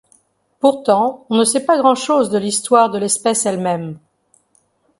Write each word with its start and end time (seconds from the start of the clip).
Pourtant, 0.59 1.27
on 1.29 1.35
ne 1.35 1.43
sait 1.43 1.63
pas 1.63 1.77
grand-chose 1.77 2.31
de 2.31 2.39
l'histoire 2.39 2.89
de 2.89 2.97
l'espèce 2.97 3.45
elle-même. 3.45 3.99